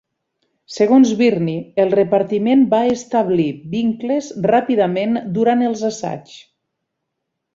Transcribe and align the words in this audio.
Segons 0.75 1.09
Byrne, 1.19 1.53
el 1.83 1.91
repartiment 1.95 2.63
va 2.71 2.79
establir 2.95 3.47
vincles 3.75 4.31
ràpidament 4.53 5.15
durant 5.39 5.65
els 5.69 5.85
assaigs. 5.93 6.35